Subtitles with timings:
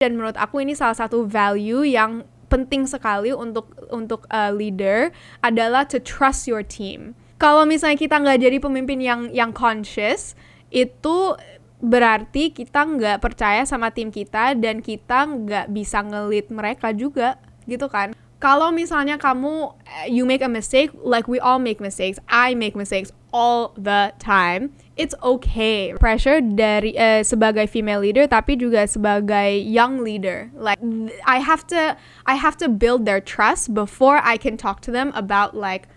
[0.00, 5.12] dan menurut aku ini salah satu value yang penting sekali untuk untuk uh, leader
[5.44, 7.12] adalah to trust your team.
[7.36, 10.34] Kalau misalnya kita nggak jadi pemimpin yang yang conscious,
[10.72, 11.36] itu
[11.80, 17.88] berarti kita nggak percaya sama tim kita dan kita nggak bisa ngelit mereka juga gitu
[17.88, 22.56] kan kalau misalnya kamu eh, you make a mistake like we all make mistakes I
[22.56, 25.96] make mistakes all the time it's okay.
[25.96, 30.52] Pressure dari uh, sebagai female leader tapi juga sebagai young leader.
[30.52, 30.76] Like
[31.24, 31.96] I have to
[32.28, 35.88] I have to build their trust before I can talk to them about like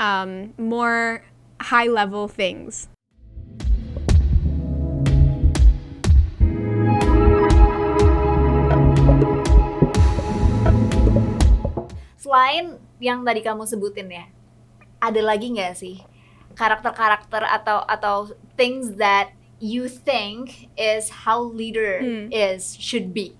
[0.00, 1.20] um, more
[1.60, 2.88] high level things
[12.26, 14.26] selain yang tadi kamu sebutin ya,
[14.98, 16.02] ada lagi nggak sih
[16.58, 18.16] karakter-karakter atau atau
[18.58, 19.30] things that
[19.62, 22.26] you think is how leader hmm.
[22.34, 23.38] is should be?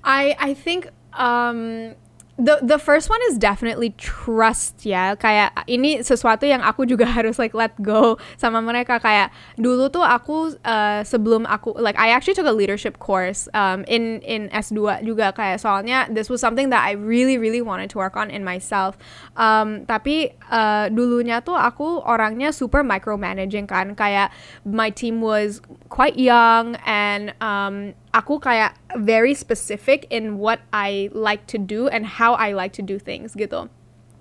[0.00, 1.92] I I think um
[2.40, 5.12] the the first one is definitely trust ya.
[5.20, 8.96] Kayak ini sesuatu yang aku juga harus like let go sama mereka.
[8.96, 9.28] Kayak
[9.60, 14.24] dulu tuh aku uh, sebelum aku like I actually took a leadership course um, in
[14.24, 15.36] in S2 juga.
[15.36, 18.96] Kayak soalnya this was something that I really really wanted to work on in myself.
[19.36, 23.92] Um, tapi uh, dulunya tuh aku orangnya super micromanaging kan.
[23.92, 24.32] Kayak
[24.64, 25.60] my team was
[25.92, 32.04] quite young and um, aku kayak very specific in what I like to do and
[32.04, 33.68] how I like to do things gitu.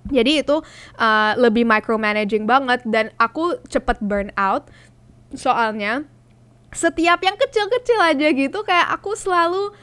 [0.10, 0.66] Jadi itu
[0.98, 4.66] uh, lebih micromanaging banget dan aku cepet burn out
[5.38, 6.10] soalnya
[6.72, 9.76] setiap yang kecil-kecil aja gitu kayak aku selalu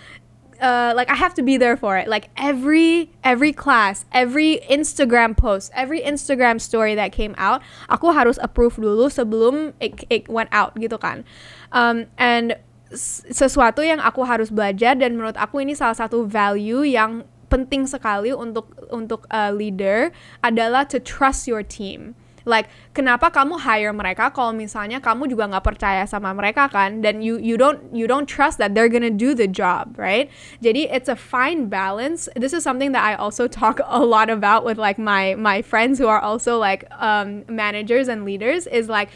[0.60, 2.08] uh, like I have to be there for it.
[2.08, 8.38] Like every every class, every Instagram post, every Instagram story that came out, aku harus
[8.42, 11.24] approve dulu sebelum it, it went out gitu kan.
[11.72, 12.56] Um, and
[12.94, 18.32] sesuatu yang aku harus belajar dan menurut aku ini salah satu value yang penting sekali
[18.32, 20.12] untuk untuk uh, leader
[20.44, 22.16] adalah to trust your team.
[22.48, 27.20] Like kenapa kamu hire mereka kalau misalnya kamu juga nggak percaya sama mereka kan dan
[27.20, 30.32] you you don't you don't trust that they're gonna do the job, right?
[30.64, 32.24] Jadi it's a fine balance.
[32.32, 36.00] This is something that I also talk a lot about with like my my friends
[36.00, 39.12] who are also like um, managers and leaders is like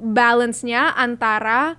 [0.00, 1.76] balance-nya antara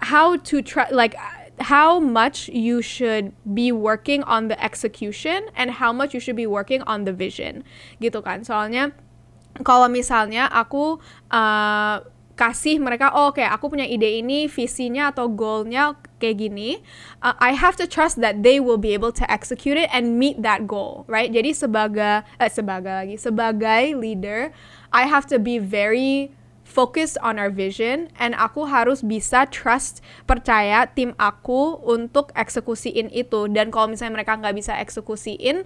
[0.00, 1.14] how to try like
[1.58, 6.46] how much you should be working on the execution and how much you should be
[6.46, 7.66] working on the vision
[7.98, 8.46] gitu kan.
[8.46, 8.94] Soalnya
[9.66, 11.02] kalau misalnya aku
[11.34, 11.98] uh,
[12.38, 16.78] kasih mereka oh, oke okay, aku punya ide ini visinya atau goalnya kayak gini
[17.18, 20.38] uh, I have to trust that they will be able to execute it and meet
[20.46, 21.34] that goal right?
[21.34, 24.54] Jadi sebagai eh, sebagai lagi sebagai leader
[24.94, 26.30] I have to be very
[26.68, 33.48] focus on our vision and aku harus bisa trust percaya tim aku untuk eksekusiin itu.
[33.48, 35.64] Dan kalau misalnya mereka nggak bisa eksekusiin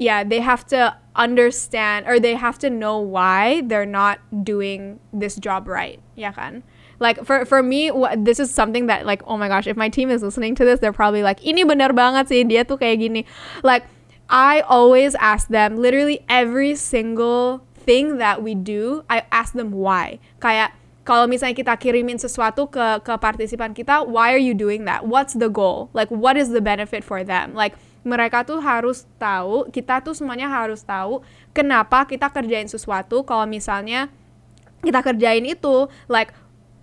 [0.00, 5.36] yeah they have to understand or they have to know why they're not doing this
[5.36, 6.64] job right ya kan?
[6.98, 10.10] Like for for me this is something that like oh my gosh if my team
[10.10, 13.28] is listening to this they're probably like ini benar banget sih dia tuh kayak gini.
[13.62, 13.84] Like
[14.30, 20.22] I always ask them literally every single thing that we do, I ask them why.
[20.38, 25.10] Kayak kalau misalnya kita kirimin sesuatu ke ke partisipan kita, why are you doing that?
[25.10, 25.90] What's the goal?
[25.90, 27.50] Like what is the benefit for them?
[27.50, 27.74] Like
[28.06, 34.06] mereka tuh harus tahu, kita tuh semuanya harus tahu kenapa kita kerjain sesuatu kalau misalnya
[34.86, 36.30] kita kerjain itu like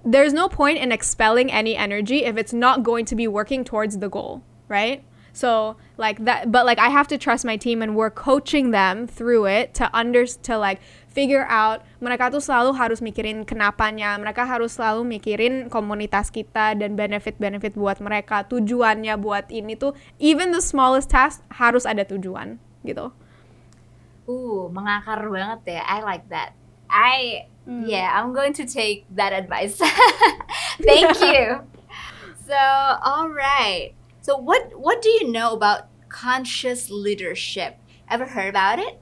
[0.03, 4.03] there's no point in expelling any energy if it's not going to be working towards
[4.03, 5.07] the goal, right?
[5.37, 9.05] So like that, but like I have to trust my team and we're coaching them
[9.05, 10.81] through it to under to like
[11.13, 11.85] figure out.
[12.01, 14.17] Mereka tuh selalu harus mikirin kenapanya.
[14.17, 18.49] Mereka harus selalu mikirin komunitas kita dan benefit-benefit buat mereka.
[18.49, 23.13] Tujuannya buat ini tuh even the smallest task harus ada tujuan gitu.
[24.25, 25.85] Uh, mengakar banget ya.
[25.85, 26.57] I like that.
[26.89, 27.85] I mm.
[27.85, 29.77] yeah, I'm going to take that advice.
[30.81, 31.61] Thank you.
[32.47, 32.55] So,
[33.03, 33.91] all right.
[34.27, 37.79] So what what do you know about conscious leadership?
[38.12, 39.00] Ever heard about it?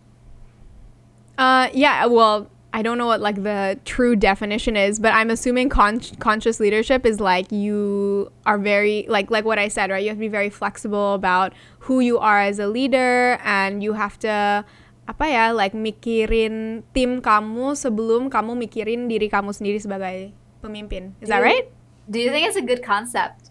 [1.34, 2.06] Uh, yeah.
[2.06, 6.60] Well, I don't know what like the true definition is, but I'm assuming con- conscious
[6.60, 10.04] leadership is like you are very like like what I said, right?
[10.04, 11.58] You have to be very flexible about
[11.90, 14.62] who you are as a leader, and you have to
[15.10, 21.18] apa ya like mikirin tim kamu sebelum kamu mikirin diri kamu sendiri sebagai pemimpin.
[21.18, 21.66] Is do that you, right?
[22.14, 23.50] Do you think it's a good concept?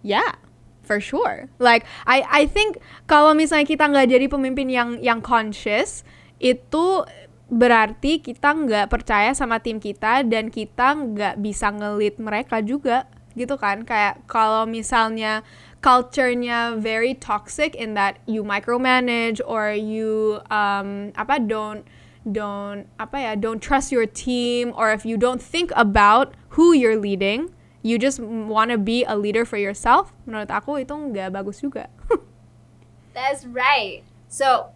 [0.00, 0.40] Yeah
[0.84, 1.48] for sure.
[1.58, 2.78] Like I I think
[3.08, 6.04] kalau misalnya kita nggak jadi pemimpin yang yang conscious
[6.38, 7.02] itu
[7.48, 13.04] berarti kita nggak percaya sama tim kita dan kita nggak bisa ngelit mereka juga
[13.34, 15.42] gitu kan kayak kalau misalnya
[15.82, 21.84] culture-nya very toxic in that you micromanage or you um, apa don't
[22.24, 26.96] don't apa ya don't trust your team or if you don't think about who you're
[26.96, 27.52] leading
[27.84, 30.16] you just want to be a leader for yourself?
[30.24, 31.92] Menurut aku itu nggak bagus juga.
[33.14, 34.02] That's right.
[34.26, 34.72] So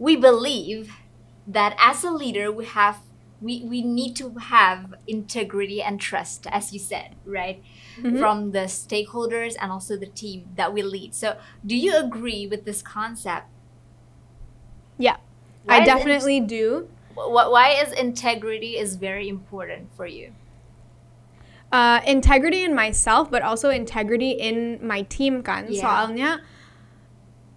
[0.00, 0.96] we believe
[1.44, 3.04] that as a leader we have
[3.40, 7.62] we, we need to have integrity and trust as you said right?
[8.00, 8.18] Mm-hmm.
[8.18, 11.14] from the stakeholders and also the team that we lead.
[11.14, 13.44] So do you agree with this concept?
[14.96, 15.20] Yeah.
[15.68, 16.88] Why i definitely in- do.
[17.12, 20.32] why is integrity is very important for you
[21.72, 25.82] uh, integrity in myself but also integrity in my team kan yeah.
[25.82, 26.30] soalnya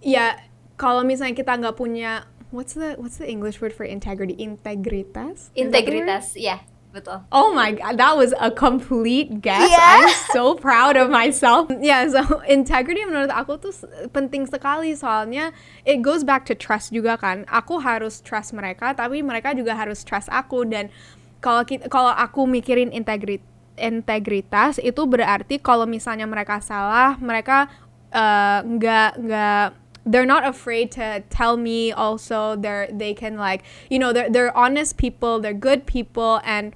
[0.04, 0.38] ya
[0.78, 4.38] kalau misalnya kita nggak punya what's the what's the English word for integrity?
[4.38, 5.50] Integritas.
[5.58, 6.62] Integritas, yeah.
[6.94, 7.26] Betul.
[7.34, 9.66] Oh my god, that was a complete guess.
[9.66, 10.06] Yeah.
[10.06, 11.74] I'm so proud of myself.
[11.82, 13.74] Yeah, so integrity menurut aku tuh
[14.14, 15.50] penting sekali soalnya
[15.90, 17.50] it goes back to trust juga kan.
[17.50, 20.94] Aku harus trust mereka, tapi mereka juga harus trust aku dan
[21.42, 27.70] kalau kalau aku mikirin integritas integritas itu berarti kalau misalnya mereka salah, mereka
[28.14, 29.66] uh, nggak nggak
[30.04, 34.52] they're not afraid to tell me also they're they can like you know they're they're
[34.52, 36.76] honest people they're good people and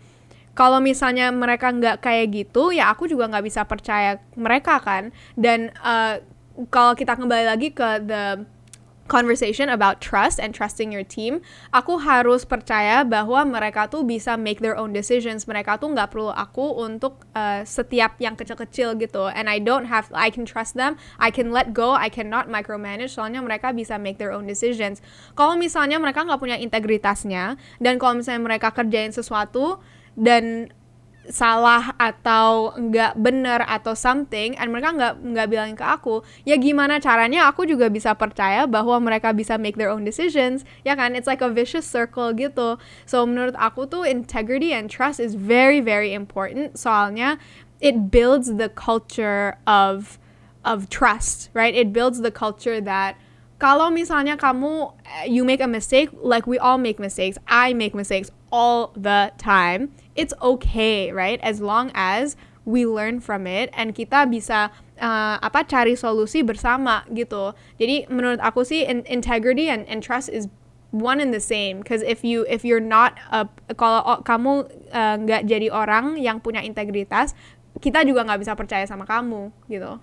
[0.57, 5.13] kalau misalnya mereka nggak kayak gitu ya aku juga nggak bisa percaya mereka kan.
[5.37, 6.17] Dan uh,
[6.73, 8.41] kalau kita kembali lagi ke the
[9.07, 14.59] conversation about trust and trusting your team, aku harus percaya bahwa mereka tuh bisa make
[14.59, 15.47] their own decisions.
[15.47, 19.31] Mereka tuh nggak perlu aku untuk uh, setiap yang kecil-kecil gitu.
[19.31, 20.99] And I don't have, I can trust them.
[21.17, 21.95] I can let go.
[21.95, 23.15] I cannot micromanage.
[23.15, 24.99] Soalnya mereka bisa make their own decisions.
[25.33, 29.79] Kalau misalnya mereka nggak punya integritasnya dan kalau misalnya mereka kerjain sesuatu
[30.17, 30.73] dan
[31.27, 37.03] salah atau nggak bener atau something and mereka nggak nggak bilangin ke aku ya gimana
[37.03, 41.15] caranya aku juga bisa percaya bahwa mereka bisa make their own decisions ya kan?
[41.15, 42.79] It's like a vicious circle gitu.
[43.03, 46.79] So menurut aku tuh integrity and trust is very very important.
[46.79, 47.37] Soalnya
[47.83, 50.19] it builds the culture of
[50.63, 51.75] of trust right?
[51.75, 53.19] It builds the culture that
[53.57, 54.93] kalau misalnya kamu
[55.27, 57.35] you make a mistake like we all make mistakes.
[57.49, 61.39] I make mistakes all the time it's okay, right?
[61.45, 62.35] As long as
[62.65, 67.55] we learn from it and kita bisa uh, apa cari solusi bersama gitu.
[67.79, 70.51] Jadi menurut aku sih in integrity and, and trust is
[70.91, 75.41] one and the same because if you if you're not a, kalau kamu uh, nggak
[75.43, 77.35] uh, jadi orang yang punya integritas
[77.83, 79.99] kita juga nggak bisa percaya sama kamu gitu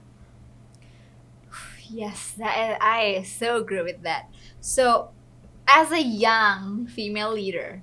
[1.90, 4.28] yes that I so agree with that
[4.60, 5.16] so
[5.64, 7.80] as a young female leader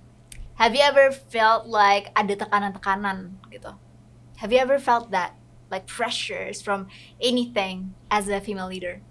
[0.62, 3.74] Have you ever felt like ada tekanan-tekanan gitu?
[4.46, 5.34] Have you ever felt that?
[5.74, 6.86] Like pressures from
[7.18, 9.02] anything as a female leader?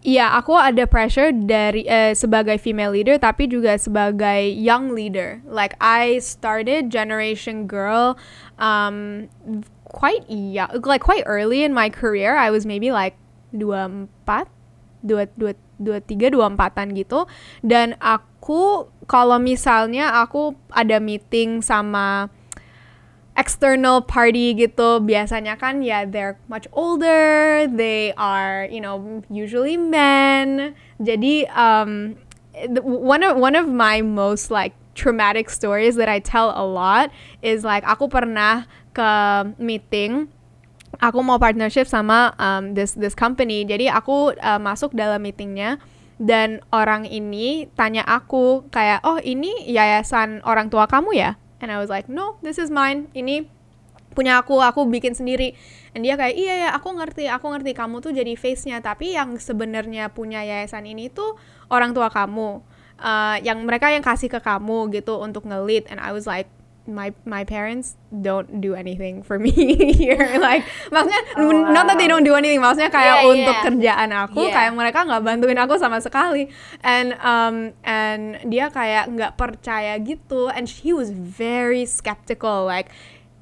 [0.00, 5.44] Iya, aku ada pressure dari uh, sebagai female leader tapi juga sebagai young leader.
[5.44, 8.16] Like I started Generation Girl
[8.56, 9.28] um
[9.84, 12.32] quite young, like quite early in my career.
[12.40, 13.20] I was maybe like
[13.52, 14.48] 24,
[15.04, 15.52] 2 2
[15.84, 17.26] 23 24-an gitu
[17.60, 22.30] dan aku kalau misalnya aku ada meeting sama
[23.32, 30.76] external party gitu biasanya kan ya they're much older they are you know usually men.
[31.00, 32.20] Jadi um
[32.84, 37.08] one of one of my most like traumatic stories that I tell a lot
[37.40, 39.10] is like aku pernah ke
[39.56, 40.28] meeting
[41.00, 43.64] aku mau partnership sama um, this this company.
[43.64, 45.80] Jadi aku uh, masuk dalam meetingnya
[46.22, 51.30] dan orang ini tanya aku kayak oh ini yayasan orang tua kamu ya?
[51.58, 53.10] And I was like no this is mine.
[53.10, 53.50] Ini
[54.14, 55.58] punya aku aku bikin sendiri.
[55.90, 57.74] Dan dia kayak iya ya aku ngerti aku ngerti.
[57.74, 61.34] Kamu tuh jadi face nya tapi yang sebenarnya punya yayasan ini tuh
[61.74, 62.62] orang tua kamu
[63.02, 66.46] uh, yang mereka yang kasih ke kamu gitu untuk ngelit and I was like
[66.92, 69.50] my my parents don't do anything for me
[69.98, 71.72] here like maksudnya oh, wow.
[71.72, 73.64] not that they don't do anything maksudnya kayak yeah, untuk yeah.
[73.64, 74.54] kerjaan aku yeah.
[74.54, 76.52] kayak mereka nggak bantuin aku sama sekali
[76.84, 82.92] and um and dia kayak nggak percaya gitu and he was very skeptical like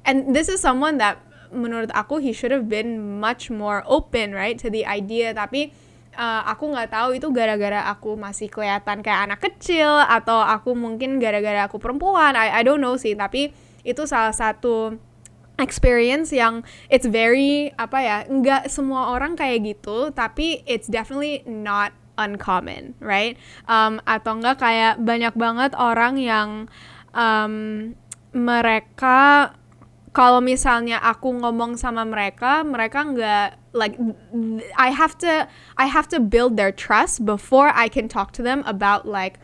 [0.07, 1.19] and this is someone that
[1.51, 5.75] menurut aku he should have been much more open right to the idea tapi
[6.15, 11.19] uh, aku nggak tahu itu gara-gara aku masih kelihatan kayak anak kecil atau aku mungkin
[11.19, 12.35] gara-gara aku perempuan.
[12.35, 13.51] I I don't know sih tapi
[13.81, 14.95] itu salah satu
[15.61, 21.93] experience yang it's very apa ya nggak semua orang kayak gitu tapi it's definitely not
[22.17, 23.37] uncommon right?
[23.69, 26.49] Um, atau enggak kayak banyak banget orang yang
[27.15, 27.53] um,
[28.31, 29.51] mereka
[30.11, 33.95] kalau misalnya aku ngomong sama mereka, mereka nggak like
[34.75, 35.47] I have to
[35.79, 39.39] I have to build their trust before I can talk to them about like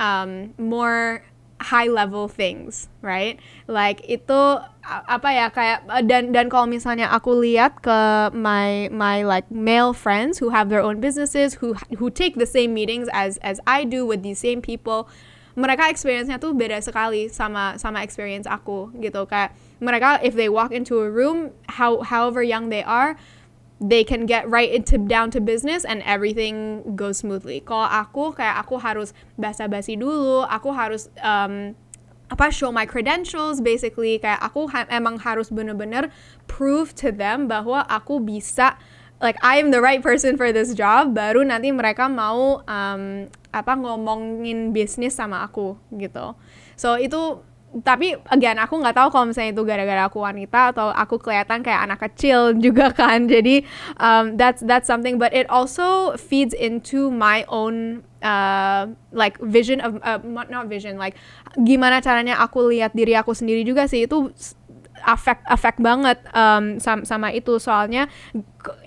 [0.00, 1.20] um, more
[1.60, 3.36] high level things, right?
[3.68, 8.00] Like itu apa ya kayak dan dan kalau misalnya aku lihat ke
[8.32, 12.72] my my like male friends who have their own businesses who who take the same
[12.72, 15.12] meetings as as I do with these same people,
[15.60, 20.72] mereka experience-nya tuh beda sekali sama sama experience aku gitu kayak mereka if they walk
[20.72, 23.16] into a room how however young they are
[23.80, 27.60] they can get right into down to business and everything goes smoothly.
[27.60, 31.76] Kalau aku kayak aku harus basa-basi dulu, aku harus um,
[32.26, 36.10] apa show my credentials basically kayak aku ha emang harus bener-bener
[36.50, 38.74] prove to them bahwa aku bisa
[39.22, 43.72] like I am the right person for this job baru nanti mereka mau um, apa
[43.78, 46.34] ngomongin bisnis sama aku gitu.
[46.74, 47.40] So itu
[47.84, 51.80] tapi again aku nggak tahu kalau misalnya itu gara-gara aku wanita atau aku kelihatan kayak
[51.84, 53.28] anak kecil juga kan.
[53.28, 53.66] Jadi
[54.00, 55.20] um, that's that's something.
[55.20, 61.18] But it also feeds into my own uh, like vision of uh, not vision like
[61.60, 64.08] gimana caranya aku lihat diri aku sendiri juga sih.
[64.08, 64.32] Itu
[65.04, 67.60] affect affect banget um, sama, sama itu.
[67.60, 68.08] Soalnya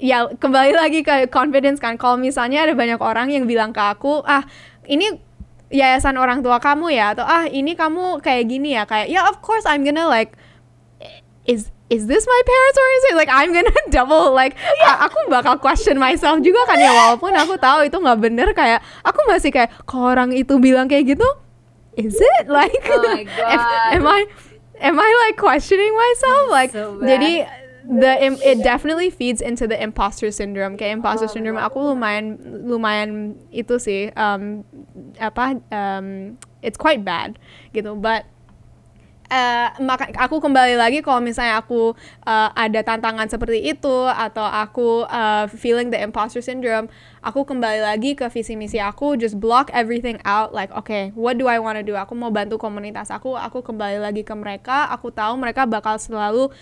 [0.01, 1.99] ya kembali lagi ke confidence kan.
[1.99, 4.41] Kalau misalnya ada banyak orang yang bilang ke aku ah
[4.89, 5.28] ini
[5.69, 7.13] yayasan orang tua kamu ya?
[7.13, 8.83] Atau ah ini kamu kayak gini ya?
[8.89, 10.33] Kayak ya yeah, of course I'm gonna like
[11.45, 15.01] is is this my parents or is it like I'm gonna double like yeah.
[15.01, 16.93] aku bakal question myself juga kan ya?
[16.93, 21.17] Walaupun aku tahu itu nggak bener kayak aku masih kayak kalau orang itu bilang kayak
[21.17, 21.25] gitu?
[21.97, 22.45] Is it?
[22.53, 23.57] Like oh my God.
[23.97, 24.21] am I
[24.79, 26.43] am I like questioning myself?
[26.53, 27.58] Like so jadi
[27.89, 30.77] the it definitely feeds into the imposter syndrome.
[30.77, 32.37] Kayak imposter oh, syndrome aku lumayan
[32.69, 34.61] lumayan itu sih um,
[35.17, 37.41] apa um, it's quite bad
[37.73, 37.97] gitu.
[37.97, 38.29] But
[39.33, 41.97] uh, maka aku kembali lagi kalau misalnya aku
[42.29, 46.93] uh, ada tantangan seperti itu atau aku uh, feeling the imposter syndrome,
[47.25, 51.49] aku kembali lagi ke visi misi aku, just block everything out like okay, what do
[51.49, 51.97] I want to do?
[51.97, 56.53] Aku mau bantu komunitas aku, aku kembali lagi ke mereka, aku tahu mereka bakal selalu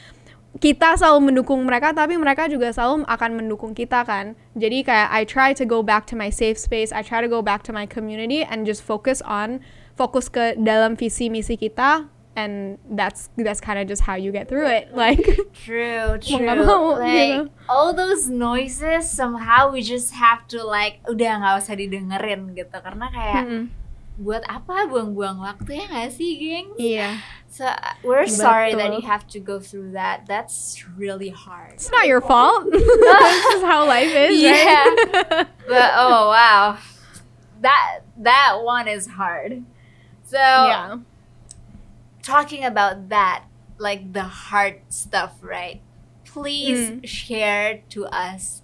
[0.58, 5.22] kita selalu mendukung mereka tapi mereka juga selalu akan mendukung kita kan jadi kayak I
[5.28, 7.86] try to go back to my safe space I try to go back to my
[7.86, 9.62] community and just focus on
[9.94, 14.46] fokus ke dalam visi misi kita and that's that's kind of just how you get
[14.50, 17.50] through it like true true mau, like you know?
[17.70, 23.10] all those noises somehow we just have to like udah nggak usah didengerin gitu karena
[23.10, 23.64] kayak mm -hmm.
[24.18, 27.16] Buat apa buang-buang waktu ya sih geng iya yeah
[27.58, 27.66] So
[28.04, 28.38] we're Betul.
[28.38, 30.28] sorry that you have to go through that.
[30.28, 31.74] That's really hard.
[31.74, 32.70] It's not your fault.
[32.72, 34.84] this is how life is, yeah.
[34.86, 35.48] Right?
[35.68, 36.78] but oh wow,
[37.62, 39.64] that that one is hard.
[40.26, 40.98] So yeah,
[42.22, 43.46] talking about that,
[43.80, 45.82] like the hard stuff, right?
[46.26, 47.08] Please mm.
[47.08, 48.62] share to us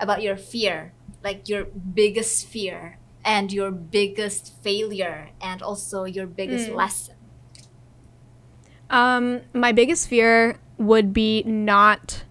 [0.00, 6.70] about your fear, like your biggest fear and your biggest failure, and also your biggest
[6.70, 6.78] mm.
[6.78, 7.16] lesson
[8.90, 12.22] Um, my biggest fear would be not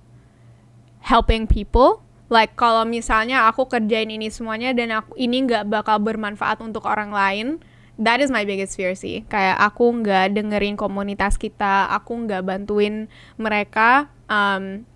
[1.03, 2.01] helping people.
[2.31, 7.13] Like kalau misalnya aku kerjain ini semuanya dan aku ini nggak bakal bermanfaat untuk orang
[7.13, 7.61] lain,
[8.01, 9.27] that is my biggest fear sih.
[9.29, 14.09] Kayak aku nggak dengerin komunitas kita, aku nggak bantuin mereka.
[14.25, 14.89] Um,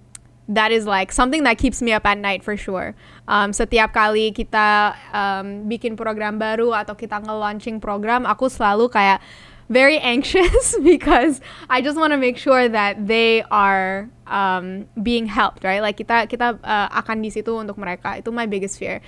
[0.49, 2.97] that is like something that keeps me up at night for sure.
[3.29, 9.21] Um, setiap kali kita um, bikin program baru atau kita nge-launching program, aku selalu kayak
[9.69, 11.37] very anxious because
[11.69, 15.79] I just want to make sure that they are um, being helped, right?
[15.79, 18.17] Like kita kita uh, akan di situ untuk mereka.
[18.17, 19.05] Itu my biggest fear.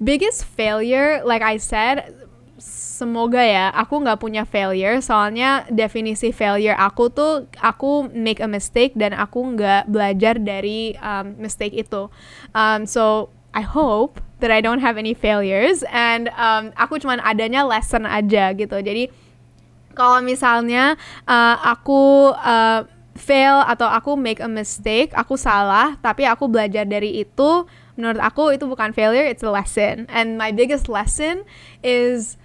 [0.00, 2.08] Biggest failure, like I said,
[2.98, 8.98] semoga ya aku nggak punya failure soalnya definisi failure aku tuh aku make a mistake
[8.98, 12.10] dan aku nggak belajar dari um, mistake itu
[12.50, 17.66] um, so I hope that I don't have any failures and um, aku cuman adanya
[17.66, 19.10] lesson aja gitu jadi
[19.98, 20.94] kalau misalnya
[21.26, 22.86] uh, aku uh,
[23.18, 27.66] fail atau aku make a mistake, aku salah, tapi aku belajar dari itu,
[27.98, 30.06] menurut aku itu bukan failure, it's a lesson.
[30.06, 31.42] And my biggest lesson
[31.82, 32.38] is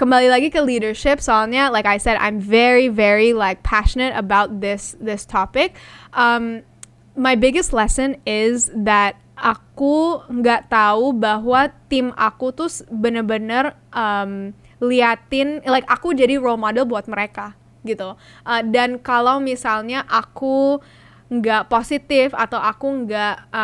[0.00, 4.96] kembali lagi ke leadership soalnya like I said I'm very very like passionate about this
[4.96, 5.76] this topic.
[6.16, 6.64] Um,
[7.12, 14.52] my biggest lesson is that aku nggak tahu bahwa tim aku tuh bener-bener um,
[14.84, 18.16] liatin like aku jadi role model buat mereka gitu.
[18.44, 20.84] Uh, dan kalau misalnya aku
[21.30, 23.54] nggak positif atau aku nggak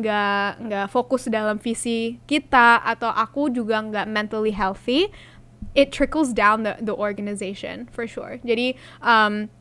[0.00, 5.12] nggak um, nggak fokus dalam visi kita atau aku juga nggak mentally healthy
[5.76, 8.40] it trickles down the the organization for sure.
[8.40, 9.52] Jadi um,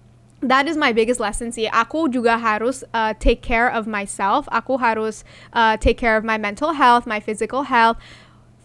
[0.43, 1.71] that is my biggest lesson sih.
[1.71, 4.45] Aku juga harus uh, take care of myself.
[4.51, 5.23] Aku harus
[5.55, 7.97] uh, take care of my mental health, my physical health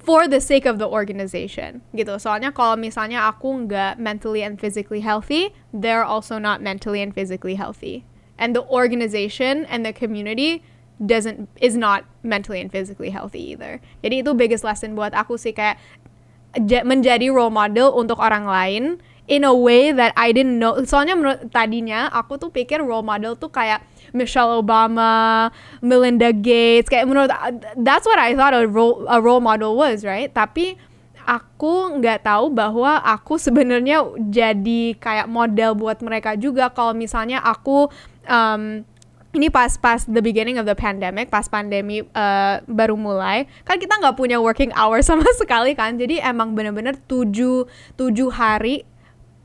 [0.09, 2.17] for the sake of the organization gitu.
[2.17, 7.55] Soalnya kalau misalnya aku nggak mentally and physically healthy, they're also not mentally and physically
[7.55, 8.09] healthy.
[8.39, 10.63] And the organization and the community
[10.99, 13.79] doesn't is not mentally and physically healthy either.
[14.03, 15.79] Jadi itu biggest lesson buat aku sih kayak
[16.83, 18.85] menjadi role model untuk orang lain
[19.29, 20.81] in a way that I didn't know.
[20.83, 23.85] Soalnya menurut tadinya aku tuh pikir role model tuh kayak
[24.17, 25.53] Michelle Obama,
[25.85, 27.29] Melinda Gates, kayak menurut
[27.77, 30.33] that's what I thought a role a role model was, right?
[30.33, 30.81] Tapi
[31.29, 37.93] aku nggak tahu bahwa aku sebenarnya jadi kayak model buat mereka juga kalau misalnya aku
[38.25, 38.81] um,
[39.37, 44.01] ini pas pas the beginning of the pandemic pas pandemi uh, baru mulai kan kita
[44.01, 47.69] nggak punya working hour sama sekali kan jadi emang bener-bener tujuh
[48.01, 48.89] tujuh hari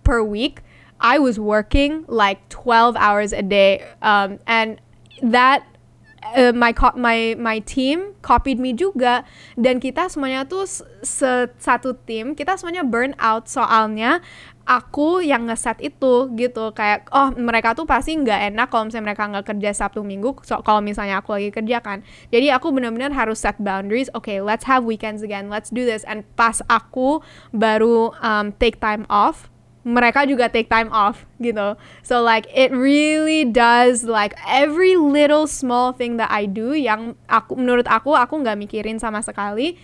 [0.04, 0.62] per week,
[1.00, 3.84] I was working like 12 hours a day.
[4.02, 4.80] Um, and
[5.22, 5.68] that
[6.32, 9.28] uh, my my my team copied me juga.
[9.60, 10.64] Dan kita semuanya tuh
[11.04, 14.24] se satu tim kita semuanya burn out soalnya
[14.64, 16.72] aku yang ngeset itu gitu.
[16.72, 20.64] Kayak oh mereka tuh pasti nggak enak kalau misalnya mereka nggak kerja sabtu minggu so,
[20.64, 22.02] kalau misalnya aku lagi kerja kan.
[22.32, 26.08] Jadi aku benar-benar harus set boundaries okay let's have weekends again let's do this.
[26.08, 27.20] And pas aku
[27.52, 29.53] baru um, take time off
[29.84, 31.76] mereka juga take time off gitu.
[32.08, 37.60] So like it really does like every little small thing that I do yang aku
[37.60, 39.76] menurut aku aku nggak mikirin sama sekali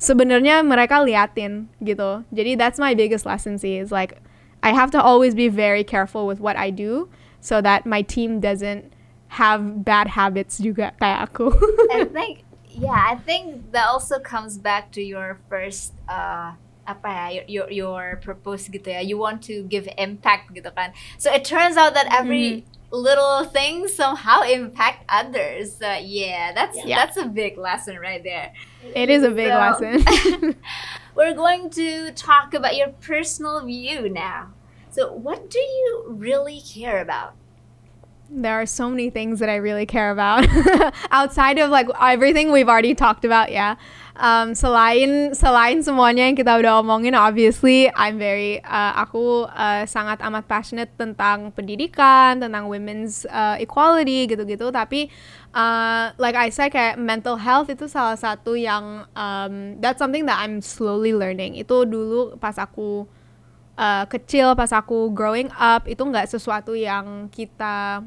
[0.00, 2.24] sebenarnya mereka liatin gitu.
[2.32, 4.16] Jadi that's my biggest lesson sih is like
[4.64, 7.12] I have to always be very careful with what I do
[7.44, 8.96] so that my team doesn't
[9.36, 11.52] have bad habits juga kayak aku.
[11.92, 16.56] I think yeah, I think that also comes back to your first uh
[16.86, 19.00] apa ya your your purpose gitu ya.
[19.00, 20.92] You want to give impact gitu kan.
[21.18, 22.64] So it turns out that every mm.
[22.90, 25.76] little thing somehow impact others.
[25.76, 26.96] So yeah that's yeah.
[26.96, 28.52] that's a big lesson right there.
[28.94, 30.56] It is a big so, lesson.
[31.14, 34.52] we're going to talk about your personal view now.
[34.90, 37.34] So what do you really care about?
[38.30, 40.46] There are so many things that I really care about.
[41.10, 43.76] Outside of like everything we've already talked about yeah
[44.18, 50.22] um, selain selain semuanya yang kita udah omongin obviously I'm very uh, aku uh, sangat
[50.22, 54.70] amat passionate tentang pendidikan tentang women's uh, equality gitu-gitu.
[54.70, 55.10] Tapi
[55.54, 60.38] uh, like I said kayak mental health itu salah satu yang um, that's something that
[60.38, 61.58] I'm slowly learning.
[61.58, 63.06] Itu dulu pas aku
[63.78, 68.06] uh, kecil pas aku growing up itu nggak sesuatu yang kita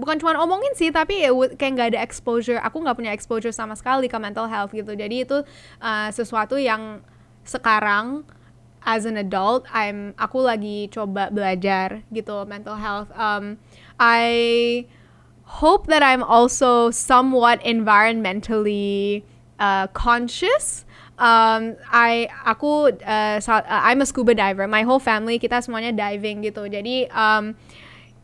[0.00, 2.58] bukan cuma omongin sih tapi ya kayak nggak ada exposure.
[2.64, 4.96] Aku nggak punya exposure sama sekali ke mental health gitu.
[4.96, 5.44] Jadi itu
[5.84, 7.04] uh, sesuatu yang
[7.44, 8.24] sekarang
[8.84, 13.12] as an adult I'm aku lagi coba belajar gitu mental health.
[13.12, 13.60] Um,
[14.00, 14.88] I
[15.60, 19.22] hope that I'm also somewhat environmentally
[19.58, 20.88] uh, conscious.
[21.20, 23.36] Um, I aku uh,
[23.68, 24.64] I'm a scuba diver.
[24.64, 26.64] My whole family kita semuanya diving gitu.
[26.64, 27.52] Jadi um,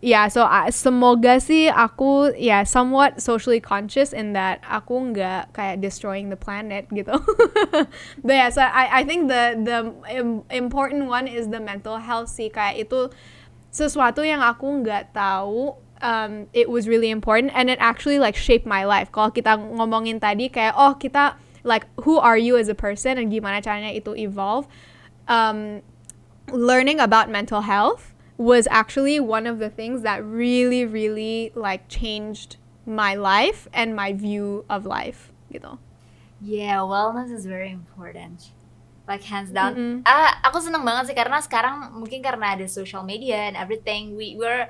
[0.07, 5.51] yeah, so uh, semoga sih aku ya yeah, somewhat socially conscious in that aku nggak
[5.51, 7.19] kayak destroying the planet gitu.
[8.27, 9.79] But yeah, so I I think the the
[10.55, 13.11] important one is the mental health sih kayak itu
[13.75, 18.63] sesuatu yang aku nggak tahu um, it was really important and it actually like shaped
[18.63, 19.11] my life.
[19.11, 21.35] Kalau kita ngomongin tadi kayak oh kita
[21.67, 24.71] like who are you as a person and gimana caranya itu evolve.
[25.27, 25.83] Um,
[26.55, 32.57] learning about mental health was actually one of the things that really really like changed
[32.87, 35.79] my life and my view of life gitu.
[36.41, 38.53] Yeah, wellness is very important.
[39.09, 39.73] Like hands down.
[39.75, 39.99] Mm -hmm.
[40.05, 44.37] uh, aku seneng banget sih karena sekarang mungkin karena ada social media and everything, we
[44.37, 44.69] were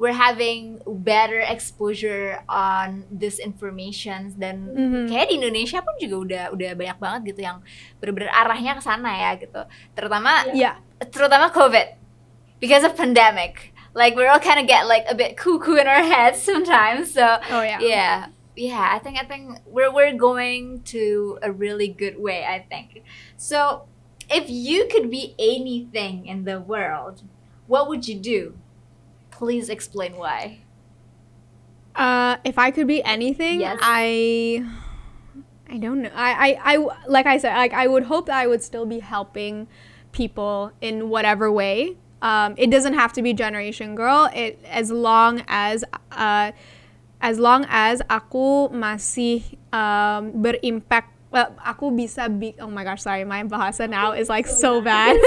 [0.00, 5.04] we're having better exposure on this information dan mm -hmm.
[5.06, 7.62] kayak di Indonesia pun juga udah udah banyak banget gitu yang
[8.02, 9.62] bener-bener arahnya ke sana ya gitu.
[9.94, 10.80] Terutama yeah.
[11.12, 12.03] terutama COVID
[12.64, 13.74] because of pandemic.
[13.92, 17.38] Like we're all kind of get like a bit cuckoo in our heads sometimes so
[17.50, 17.78] oh yeah.
[17.80, 18.26] yeah.
[18.56, 23.02] Yeah i think i think we're, we're going to a really good way i think.
[23.36, 23.84] So
[24.30, 27.22] if you could be anything in the world
[27.66, 28.54] what would you do?
[29.30, 30.60] Please explain why.
[31.94, 33.78] Uh if i could be anything yes.
[33.82, 34.66] i
[35.68, 36.10] i don't know.
[36.14, 39.00] I, I i like i said like i would hope that i would still be
[39.00, 39.68] helping
[40.12, 44.30] people in whatever way um, it doesn't have to be generation girl.
[44.34, 46.52] It as long as uh,
[47.20, 53.26] as long as aku masih um, berimpact well, aku bisa be oh my gosh sorry
[53.26, 55.18] my bahasa now is like so bad.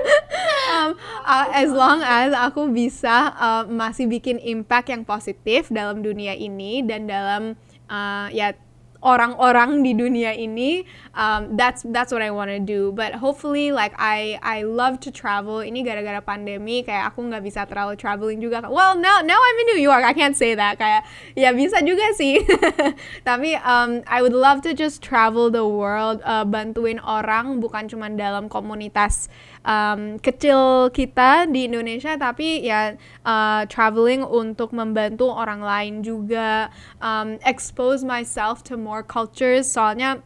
[0.70, 0.92] um,
[1.24, 6.84] uh, as long as aku bisa uh, masih bikin impact yang positif dalam dunia ini
[6.84, 7.56] dan dalam
[7.88, 8.52] uh, ya
[9.00, 10.84] orang-orang di dunia ini
[11.16, 12.92] um, that's that's what I wanna do.
[12.92, 15.64] But hopefully like I I love to travel.
[15.64, 18.64] Ini gara-gara pandemi kayak aku nggak bisa terlalu traveling juga.
[18.68, 20.04] Well now now I'm in New York.
[20.04, 20.76] I can't say that.
[20.76, 22.44] Kayak ya bisa juga sih.
[23.28, 28.12] Tapi um, I would love to just travel the world uh, bantuin orang bukan cuma
[28.12, 29.32] dalam komunitas
[29.64, 37.36] um, kecil kita di Indonesia tapi ya uh, traveling untuk membantu orang lain juga um,
[37.44, 39.68] expose myself to more cultures.
[39.68, 40.20] Soalnya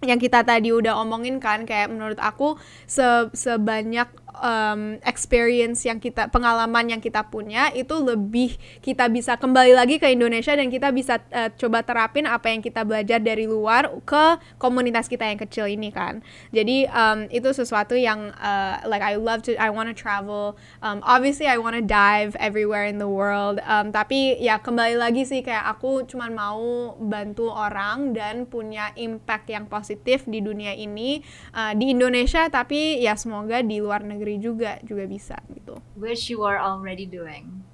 [0.00, 2.56] yang kita tadi udah omongin kan kayak menurut aku
[2.88, 3.04] se
[3.36, 10.00] sebanyak um, experience yang kita pengalaman yang kita punya itu lebih kita bisa kembali lagi
[10.00, 14.40] ke Indonesia dan kita bisa uh, coba terapin apa yang kita belajar dari luar ke
[14.56, 16.24] komunitas kita yang kecil ini kan.
[16.50, 20.56] Jadi um, itu sesuatu yang uh, like I love to I want to travel.
[20.80, 23.60] Um, obviously I want to dive everywhere in the world.
[23.66, 29.48] Um, tapi ya kembali lagi sih kayak aku cuma mau bantu orang dan punya impact
[29.50, 31.24] yang positif di dunia ini
[31.56, 35.80] uh, di Indonesia tapi ya semoga di luar negeri negeri juga juga bisa gitu.
[35.96, 37.64] Which you are already doing.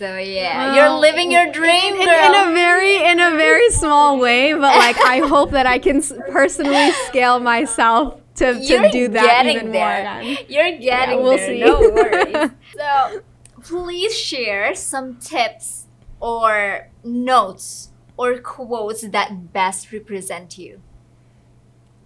[0.00, 4.18] So yeah, you're living your dream, in, in, in, a very in a very small
[4.18, 9.46] way, but like I hope that I can personally scale myself to, to do that
[9.46, 10.02] even there.
[10.02, 10.22] more.
[10.48, 11.46] You're getting yeah, we'll there.
[11.46, 11.60] See.
[11.62, 12.50] No worries.
[12.74, 13.22] so
[13.62, 15.86] please share some tips
[16.18, 20.82] or notes or quotes that best represent you.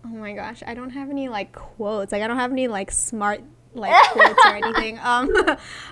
[0.05, 2.13] Oh my gosh, I don't have any like quotes.
[2.13, 3.41] Like I don't have any like smart
[3.75, 5.01] like quotes or anything.
[5.09, 5.31] Um,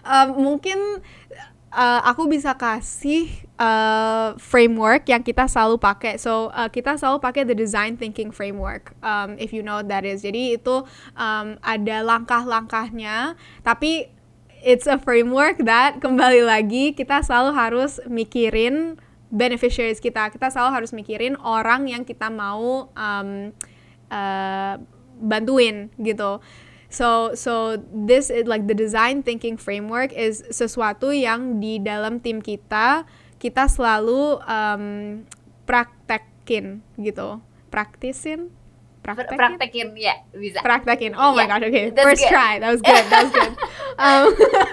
[0.04, 0.78] um, mungkin
[1.72, 3.28] uh, aku bisa kasih
[3.60, 6.16] uh, framework yang kita selalu pakai.
[6.16, 8.96] So uh, kita selalu pakai the design thinking framework.
[9.04, 10.24] Um, if you know what that is.
[10.24, 10.84] Jadi itu
[11.16, 14.12] um, ada langkah-langkahnya, tapi
[14.64, 18.96] it's a framework that kembali lagi kita selalu harus mikirin
[19.28, 20.32] beneficiaries kita.
[20.32, 23.52] Kita selalu harus mikirin orang yang kita mau um,
[24.10, 24.74] uh,
[25.20, 26.40] bantuin gitu.
[26.96, 32.40] So so this is like the design thinking framework is sesuatu yang di dalam tim
[32.40, 33.04] kita
[33.36, 34.84] kita selalu um,
[35.68, 37.44] praktekin gitu.
[37.68, 38.48] Praktisin
[39.06, 39.38] praktekin?
[39.38, 41.38] praktekin ya bisa praktekin oh yeah.
[41.38, 42.32] my gosh okay That's first good.
[42.34, 43.52] try that was good that was good
[44.06, 44.24] um,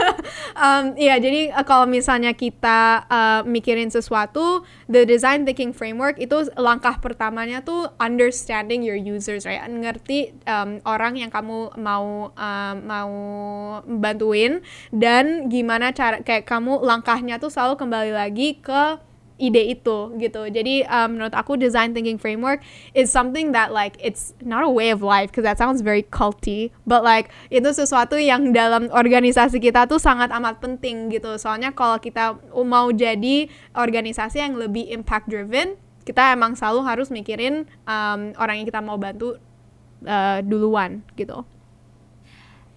[0.65, 6.49] um, ya jadi uh, kalau misalnya kita uh, mikirin sesuatu the design thinking framework itu
[6.57, 13.13] langkah pertamanya tuh understanding your users right ngerti um, orang yang kamu mau um, mau
[13.85, 20.41] bantuin dan gimana cara kayak kamu langkahnya tuh selalu kembali lagi ke ide itu gitu.
[20.49, 22.61] Jadi um, menurut aku design thinking framework
[22.93, 26.69] is something that like it's not a way of life because that sounds very culty,
[26.85, 31.35] but like itu sesuatu yang dalam organisasi kita tuh sangat amat penting gitu.
[31.41, 37.65] Soalnya kalau kita mau jadi organisasi yang lebih impact driven, kita emang selalu harus mikirin
[37.89, 39.39] um, orang yang kita mau bantu
[40.05, 41.41] uh, duluan gitu.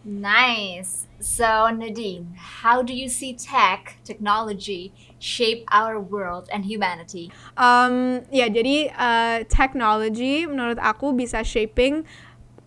[0.07, 1.11] Nice.
[1.19, 7.33] So, Nadine, how do you see tech, technology, shape our world and humanity?
[7.57, 12.05] Um, ya, jadi uh, technology menurut aku bisa shaping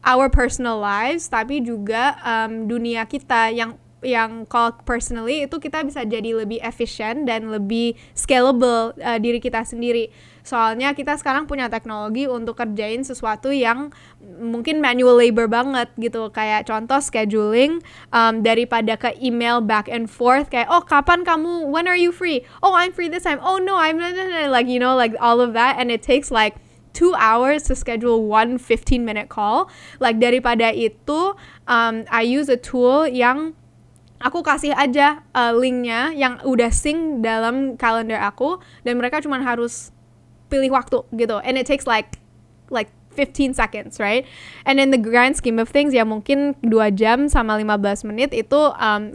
[0.03, 6.07] our personal lives, tapi juga um, dunia kita yang yang kalau personally itu kita bisa
[6.07, 10.07] jadi lebih efisien dan lebih scalable uh, diri kita sendiri.
[10.49, 13.91] Soalnya kita sekarang punya teknologi untuk kerjain sesuatu yang
[14.39, 16.31] mungkin manual labor banget gitu.
[16.31, 17.83] Kayak contoh scheduling
[18.15, 22.41] um, daripada ke email back and forth kayak oh kapan kamu when are you free?
[22.63, 23.37] Oh I'm free this time.
[23.43, 24.15] Oh no I'm not
[24.49, 26.57] like you know like all of that and it takes like
[26.93, 29.69] two hours to schedule one 15 minute call.
[30.01, 31.37] Like daripada itu
[31.69, 33.53] um, I use a tool yang
[34.19, 39.95] aku kasih aja uh, linknya yang udah sync dalam kalender aku dan mereka cuma harus
[40.51, 41.39] pilih waktu gitu.
[41.41, 42.19] And it takes like
[42.67, 44.23] like 15 seconds, right?
[44.63, 48.59] And in the grand scheme of things ya mungkin 2 jam sama 15 menit itu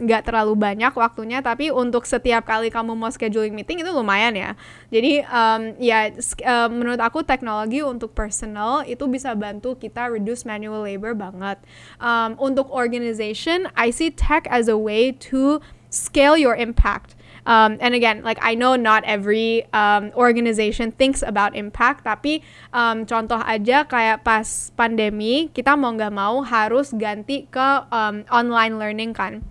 [0.05, 4.35] nggak um, terlalu banyak waktunya tapi untuk setiap kali kamu mau scheduling meeting itu lumayan
[4.35, 4.51] ya.
[4.91, 10.85] Jadi um, ya uh, menurut aku teknologi untuk personal itu bisa bantu kita reduce manual
[10.85, 11.57] labor banget.
[11.97, 17.14] Um, untuk organization, I see tech as a way to scale your impact.
[17.45, 22.41] Um, and again, like I know not every um, organization thinks about impact, tapi
[22.73, 28.81] um, contoh aja kayak pas pandemi kita mau nggak mau harus ganti ke um, online
[28.81, 29.45] learning kan.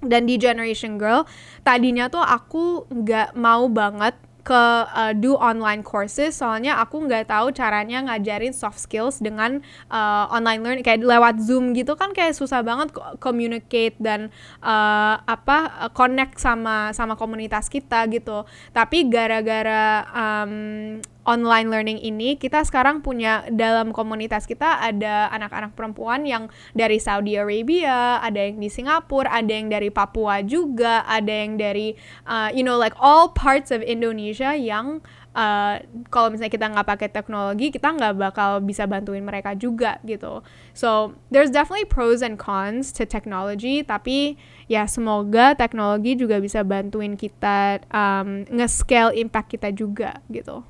[0.00, 1.24] Dan di Generation Girl
[1.64, 4.16] tadinya tuh aku nggak mau banget
[4.50, 6.42] ke uh, do online courses.
[6.42, 11.70] Soalnya aku nggak tahu caranya ngajarin soft skills dengan uh, online learning kayak lewat zoom
[11.70, 12.90] gitu kan kayak susah banget
[13.22, 18.42] communicate dan uh, apa connect sama sama komunitas kita gitu.
[18.74, 20.98] Tapi gara-gara um,
[21.30, 27.38] online learning ini kita sekarang punya dalam komunitas kita ada anak-anak perempuan yang dari Saudi
[27.38, 31.94] Arabia, ada yang di Singapura, ada yang dari Papua juga, ada yang dari
[32.26, 34.98] uh, you know like all parts of Indonesia yang
[35.38, 35.78] uh,
[36.10, 40.42] kalau misalnya kita nggak pakai teknologi kita nggak bakal bisa bantuin mereka juga gitu.
[40.74, 44.34] So there's definitely pros and cons to technology tapi
[44.66, 50.66] ya semoga teknologi juga bisa bantuin kita um, nge-scale impact kita juga gitu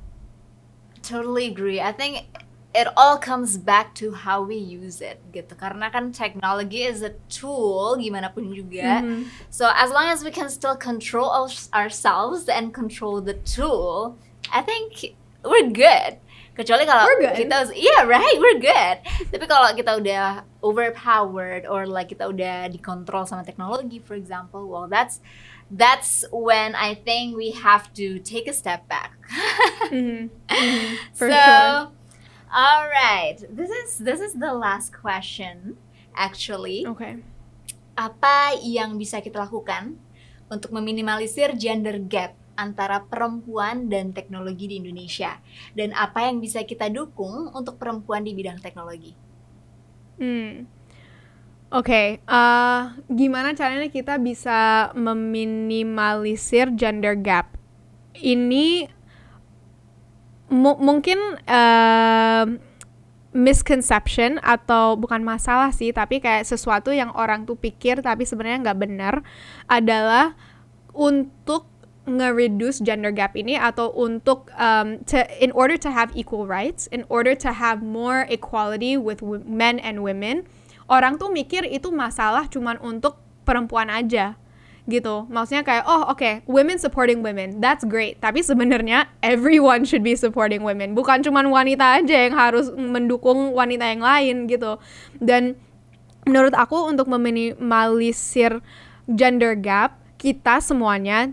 [1.02, 1.80] totally agree.
[1.80, 2.26] I think
[2.74, 5.58] it all comes back to how we use it gitu.
[5.58, 9.02] Karena kan technology is a tool gimana pun juga.
[9.02, 9.20] Mm -hmm.
[9.50, 14.14] so as long as we can still control ourselves and control the tool
[14.54, 16.22] I think we're good.
[16.54, 18.96] Kecuali kalau kita yeah right we're good.
[19.32, 24.84] Tapi kalau kita udah overpowered or like kita udah dikontrol sama teknologi for example well
[24.84, 25.24] that's
[25.70, 29.14] that's when I think we have to take a step back.
[29.86, 30.28] mm-hmm.
[30.50, 30.94] Mm-hmm.
[31.14, 31.78] For so, sure.
[32.50, 35.78] All right, this is this is the last question
[36.18, 36.82] actually.
[36.82, 37.22] Okay.
[37.94, 39.94] Apa yang bisa kita lakukan
[40.50, 45.38] untuk meminimalisir gender gap antara perempuan dan teknologi di Indonesia
[45.78, 49.14] dan apa yang bisa kita dukung untuk perempuan di bidang teknologi?
[50.18, 50.66] Hmm.
[51.70, 52.82] Oke, okay, uh, eh,
[53.14, 57.54] gimana caranya kita bisa meminimalisir gender gap?
[58.18, 58.90] Ini
[60.50, 62.44] mu mungkin uh,
[63.30, 68.80] misconception atau bukan masalah sih, tapi kayak sesuatu yang orang tuh pikir tapi sebenarnya nggak
[68.90, 69.14] benar
[69.70, 70.34] adalah
[70.90, 71.70] untuk
[72.02, 77.06] nge-reduce gender gap ini atau untuk um, to in order to have equal rights, in
[77.06, 80.50] order to have more equality with men and women
[80.90, 84.34] orang tuh mikir itu masalah cuman untuk perempuan aja
[84.90, 85.30] gitu.
[85.30, 87.62] Maksudnya kayak oh oke, okay, women supporting women.
[87.62, 88.18] That's great.
[88.18, 90.98] Tapi sebenarnya everyone should be supporting women.
[90.98, 94.82] Bukan cuman wanita aja yang harus mendukung wanita yang lain gitu.
[95.22, 95.54] Dan
[96.26, 98.58] menurut aku untuk meminimalisir
[99.06, 101.30] gender gap, kita semuanya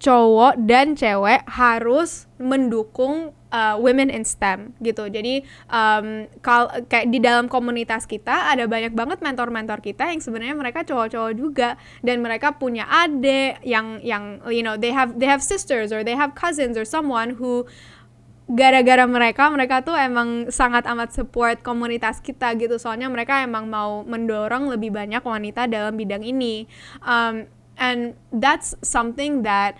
[0.00, 5.06] cowok dan cewek harus mendukung uh, women in STEM gitu.
[5.12, 10.56] Jadi um, kal kayak di dalam komunitas kita ada banyak banget mentor-mentor kita yang sebenarnya
[10.56, 11.76] mereka cowok-cowok juga.
[12.00, 16.16] Dan mereka punya adik yang yang you know they have they have sisters or they
[16.16, 17.68] have cousins or someone who
[18.50, 22.80] gara-gara mereka mereka tuh emang sangat amat support komunitas kita gitu.
[22.80, 26.64] Soalnya mereka emang mau mendorong lebih banyak wanita dalam bidang ini.
[27.04, 29.74] Um, and that's something that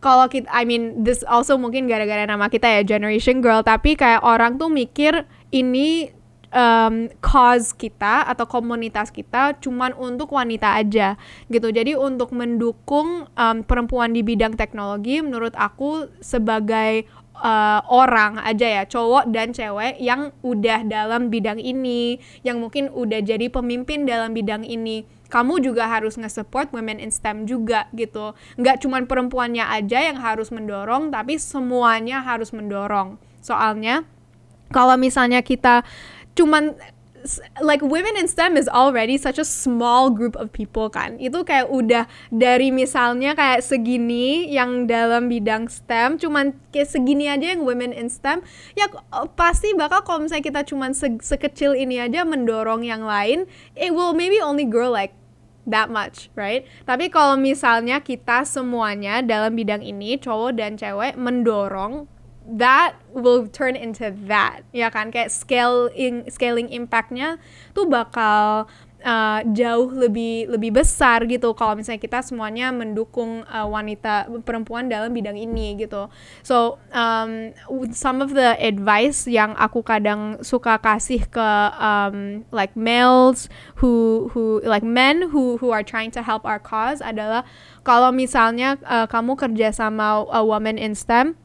[0.00, 4.24] kalau kita I mean this also mungkin gara-gara nama kita ya generation girl tapi kayak
[4.24, 6.14] orang tuh mikir ini
[6.54, 11.14] um, cause kita atau komunitas kita cuman untuk wanita aja
[11.50, 11.70] gitu.
[11.70, 17.06] Jadi untuk mendukung um, perempuan di bidang teknologi menurut aku sebagai
[17.40, 23.24] uh, orang aja ya, cowok dan cewek yang udah dalam bidang ini, yang mungkin udah
[23.24, 28.34] jadi pemimpin dalam bidang ini kamu juga harus nge-support women in STEM juga gitu.
[28.58, 33.16] Nggak cuma perempuannya aja yang harus mendorong, tapi semuanya harus mendorong.
[33.38, 34.02] Soalnya
[34.74, 35.86] kalau misalnya kita
[36.34, 36.74] cuman
[37.60, 41.68] like women in STEM is already such a small group of people kan itu kayak
[41.68, 47.92] udah dari misalnya kayak segini yang dalam bidang STEM cuman kayak segini aja yang women
[47.92, 48.40] in STEM
[48.74, 48.88] ya
[49.36, 53.44] pasti bakal kalau misalnya kita cuman se sekecil ini aja mendorong yang lain
[53.76, 55.12] it will maybe only grow like
[55.68, 56.66] that much, right?
[56.88, 62.08] Tapi kalau misalnya kita semuanya dalam bidang ini cowok dan cewek mendorong
[62.46, 65.12] that will turn into that ya kan?
[65.12, 67.36] Kayak scaling scaling impactnya
[67.74, 68.66] tuh bakal
[69.04, 75.12] uh, jauh lebih lebih besar gitu kalau misalnya kita semuanya mendukung uh, wanita perempuan dalam
[75.12, 76.08] bidang ini gitu.
[76.44, 77.52] So um,
[77.92, 83.48] some of the advice yang aku kadang suka kasih ke um, like males
[83.80, 87.44] who who like men who who are trying to help our cause adalah
[87.84, 91.36] kalau misalnya uh, kamu kerja sama a woman in STEM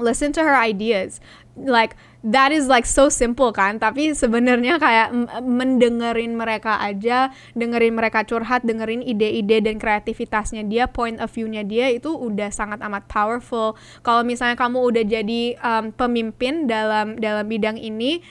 [0.00, 1.20] listen to her ideas.
[1.54, 3.80] Like that is like so simple kan.
[3.80, 5.12] Tapi sebenarnya kayak
[5.44, 11.92] mendengerin mereka aja dengerin mereka curhat dengerin ide-ide dan kreativitasnya dia point of view-nya dia
[11.92, 13.76] itu udah sangat amat powerful.
[14.00, 18.24] Kalau misalnya kamu udah jadi um, pemimpin dalam dalam bidang ini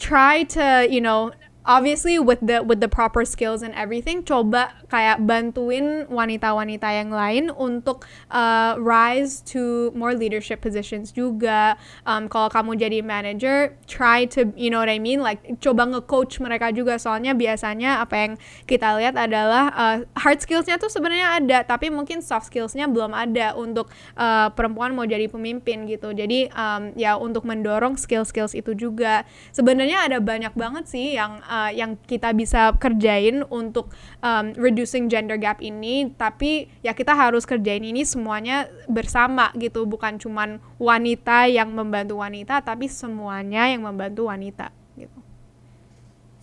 [0.00, 1.28] try to you know
[1.66, 7.44] obviously with the with the proper skills and everything coba kayak bantuin wanita-wanita yang lain
[7.52, 11.76] untuk uh, rise to more leadership positions juga.
[12.08, 15.20] Um, kalau kamu jadi manager try to you know what I mean?
[15.20, 16.96] Like coba nge-coach mereka juga.
[16.96, 18.32] Soalnya biasanya apa yang
[18.64, 23.52] kita lihat adalah uh, hard skillsnya tuh sebenarnya ada tapi mungkin soft skillsnya belum ada
[23.52, 26.16] untuk uh, perempuan mau jadi pemimpin gitu.
[26.16, 29.28] Jadi um, ya untuk mendorong skill-skills itu juga.
[29.52, 33.92] Sebenarnya ada banyak banget sih yang uh, yang kita bisa kerjain untuk
[34.24, 39.84] um, reducing gender gap ini tapi ya kita harus kerjain ini semuanya bersama gitu.
[39.84, 45.18] Bukan cuman wanita yang membantu wanita tapi semuanya yang membantu wanita gitu.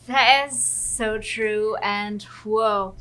[0.06, 2.93] That is so true and whoa.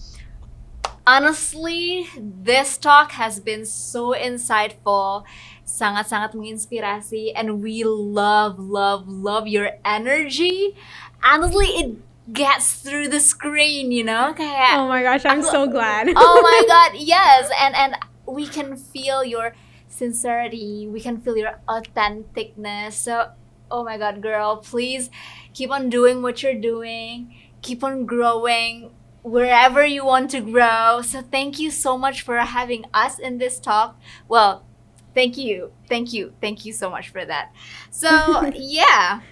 [1.07, 5.23] Honestly this talk has been so insightful
[5.67, 10.79] sangat-sangat menginspirasi and we love love love your energy
[11.25, 11.97] honestly it
[12.33, 14.35] gets through the screen you know?
[14.37, 16.09] Kayak oh my gosh i'm aku- so glad.
[16.17, 19.55] Oh my god yes and and we can feel your
[19.89, 23.31] sincerity we can feel your authenticness so
[23.71, 25.09] oh my god girl please
[25.55, 28.91] keep on doing what you're doing keep on growing
[29.23, 33.59] wherever you want to grow so thank you so much for having us in this
[33.59, 33.99] talk.
[34.29, 34.67] Well
[35.15, 37.51] thank you thank you thank you so much for that.
[37.91, 39.23] So yeah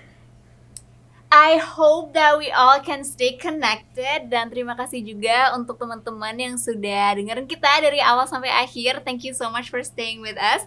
[1.35, 6.55] I hope that we all can stay connected dan terima kasih juga untuk teman-teman yang
[6.55, 9.03] sudah dengerin kita dari awal sampai akhir.
[9.03, 10.62] Thank you so much for staying with us.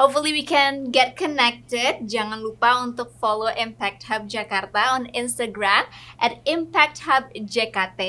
[0.00, 2.08] Hopefully we can get connected.
[2.08, 5.84] Jangan lupa untuk follow Impact Hub Jakarta on Instagram
[6.16, 8.00] at Impact Hub JKT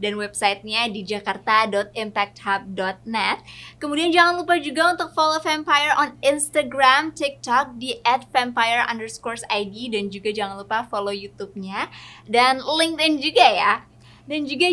[0.00, 3.38] dan websitenya di jakarta.impacthub.net.
[3.76, 8.00] Kemudian jangan lupa juga untuk follow Vampire on Instagram, TikTok di
[8.32, 11.12] @vampire underscore ID dan juga jangan lupa follow
[11.50, 11.90] YouTube-nya
[12.30, 13.82] dan LinkedIn juga ya.
[14.30, 14.70] Dan juga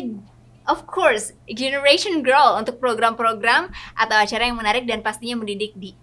[0.69, 5.97] of course Generation Girl untuk program-program atau acara yang menarik dan pastinya mendidik di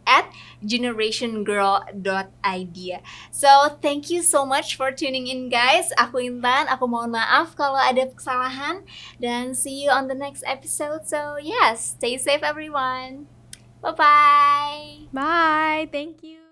[0.67, 2.99] @generationgirl.idea.
[3.31, 5.95] So thank you so much for tuning in guys.
[5.95, 8.83] Aku Intan, aku mohon maaf kalau ada kesalahan
[9.23, 11.07] dan see you on the next episode.
[11.07, 13.31] So yes, stay safe everyone.
[13.85, 15.05] Bye bye.
[15.13, 16.44] bye thank you